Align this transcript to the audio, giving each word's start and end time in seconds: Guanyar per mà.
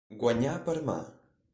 Guanyar 0.23 0.55
per 0.71 0.77
mà. 0.91 0.97